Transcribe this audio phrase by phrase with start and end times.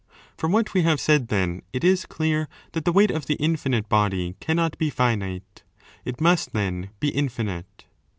[0.35, 3.87] From what we have said, then, it is clear that the weight of the infinite
[3.87, 5.61] body cannot be finite.
[6.05, 7.85] It must then be, infinite.